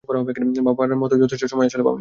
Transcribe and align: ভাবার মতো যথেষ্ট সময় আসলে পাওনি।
ভাবার 0.67 0.89
মতো 0.95 1.15
যথেষ্ট 1.17 1.45
সময় 1.45 1.65
আসলে 1.65 1.83
পাওনি। 1.83 1.89